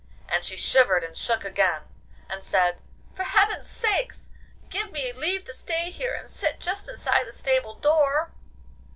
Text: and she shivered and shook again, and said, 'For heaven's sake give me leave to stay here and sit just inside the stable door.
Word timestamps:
and 0.27 0.43
she 0.43 0.57
shivered 0.57 1.03
and 1.03 1.15
shook 1.15 1.45
again, 1.45 1.83
and 2.27 2.43
said, 2.43 2.79
'For 3.13 3.21
heaven's 3.21 3.69
sake 3.69 4.11
give 4.71 4.91
me 4.91 5.11
leave 5.13 5.43
to 5.45 5.53
stay 5.53 5.91
here 5.91 6.15
and 6.15 6.27
sit 6.27 6.59
just 6.59 6.89
inside 6.89 7.27
the 7.27 7.31
stable 7.31 7.75
door. 7.75 8.31